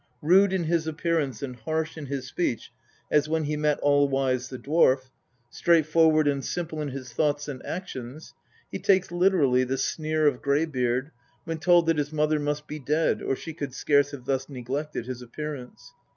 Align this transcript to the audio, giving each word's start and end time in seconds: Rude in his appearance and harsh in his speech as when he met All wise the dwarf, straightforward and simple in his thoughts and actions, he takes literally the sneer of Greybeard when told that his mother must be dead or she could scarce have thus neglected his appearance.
Rude 0.23 0.51
in 0.51 0.63
his 0.63 0.87
appearance 0.87 1.43
and 1.43 1.55
harsh 1.55 1.95
in 1.95 2.07
his 2.07 2.25
speech 2.25 2.71
as 3.11 3.29
when 3.29 3.43
he 3.43 3.55
met 3.55 3.79
All 3.81 4.09
wise 4.09 4.49
the 4.49 4.57
dwarf, 4.57 5.11
straightforward 5.51 6.27
and 6.27 6.43
simple 6.43 6.81
in 6.81 6.87
his 6.87 7.13
thoughts 7.13 7.47
and 7.47 7.63
actions, 7.63 8.33
he 8.71 8.79
takes 8.79 9.11
literally 9.11 9.63
the 9.63 9.77
sneer 9.77 10.25
of 10.25 10.41
Greybeard 10.41 11.11
when 11.43 11.59
told 11.59 11.85
that 11.85 11.99
his 11.99 12.11
mother 12.11 12.39
must 12.39 12.65
be 12.67 12.79
dead 12.79 13.21
or 13.21 13.35
she 13.35 13.53
could 13.53 13.75
scarce 13.75 14.09
have 14.09 14.25
thus 14.25 14.49
neglected 14.49 15.05
his 15.05 15.21
appearance. 15.21 15.93